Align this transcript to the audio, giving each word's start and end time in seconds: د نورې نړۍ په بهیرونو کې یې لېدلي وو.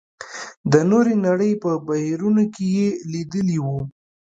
د 0.71 0.73
نورې 0.91 1.15
نړۍ 1.27 1.51
په 1.63 1.71
بهیرونو 1.87 2.43
کې 2.53 2.65
یې 2.77 2.87
لېدلي 3.11 3.57
وو. 3.65 3.79